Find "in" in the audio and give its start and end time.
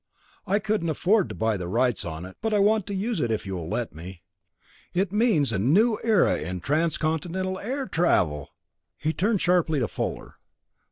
6.37-6.59